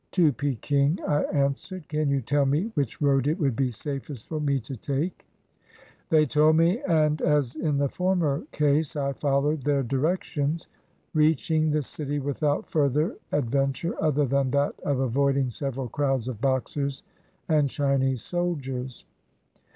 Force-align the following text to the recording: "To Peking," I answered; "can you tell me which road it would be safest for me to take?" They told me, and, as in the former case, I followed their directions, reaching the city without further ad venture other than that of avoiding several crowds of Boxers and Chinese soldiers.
"To 0.13 0.31
Peking," 0.33 0.97
I 1.07 1.21
answered; 1.25 1.87
"can 1.87 2.09
you 2.09 2.21
tell 2.21 2.47
me 2.47 2.71
which 2.73 2.99
road 3.03 3.27
it 3.27 3.39
would 3.39 3.55
be 3.55 3.69
safest 3.69 4.27
for 4.27 4.39
me 4.39 4.59
to 4.61 4.75
take?" 4.75 5.27
They 6.09 6.25
told 6.25 6.55
me, 6.55 6.79
and, 6.87 7.21
as 7.21 7.55
in 7.55 7.77
the 7.77 7.87
former 7.87 8.43
case, 8.51 8.95
I 8.95 9.13
followed 9.13 9.61
their 9.61 9.83
directions, 9.83 10.67
reaching 11.13 11.69
the 11.69 11.83
city 11.83 12.17
without 12.17 12.67
further 12.67 13.15
ad 13.31 13.51
venture 13.51 13.93
other 14.03 14.25
than 14.25 14.49
that 14.49 14.73
of 14.79 14.99
avoiding 14.99 15.51
several 15.51 15.87
crowds 15.87 16.27
of 16.27 16.41
Boxers 16.41 17.03
and 17.47 17.69
Chinese 17.69 18.23
soldiers. 18.23 19.05